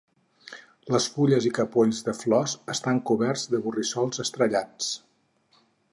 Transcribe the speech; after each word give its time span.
Les 0.93 1.05
fulles 1.17 1.47
i 1.49 1.51
capolls 1.57 2.01
de 2.09 2.15
flors 2.21 2.55
estan 2.77 3.03
coberts 3.11 3.47
de 3.53 3.61
borrissols 3.67 4.25
estrellats. 4.25 4.89